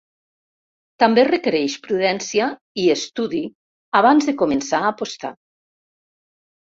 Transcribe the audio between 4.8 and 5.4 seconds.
a apostar.